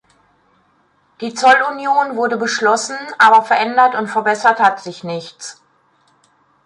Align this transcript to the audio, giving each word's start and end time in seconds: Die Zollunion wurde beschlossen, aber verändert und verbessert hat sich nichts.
Die 1.21 1.35
Zollunion 1.35 2.15
wurde 2.15 2.35
beschlossen, 2.35 2.97
aber 3.19 3.43
verändert 3.43 3.93
und 3.93 4.07
verbessert 4.07 4.59
hat 4.59 4.81
sich 4.81 5.03
nichts. 5.03 5.61